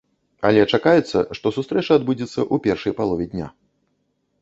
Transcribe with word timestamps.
Але 0.47 0.63
чакаецца, 0.77 1.17
што 1.41 1.47
сустрэча 1.59 1.91
адбудзецца 2.03 2.39
ў 2.53 2.67
першай 2.67 2.91
палове 3.03 3.25
дня. 3.37 3.47